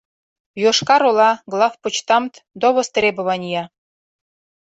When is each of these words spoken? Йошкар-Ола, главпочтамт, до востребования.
Йошкар-Ола, 0.63 1.31
главпочтамт, 1.51 2.33
до 2.61 2.67
востребования. 2.77 3.63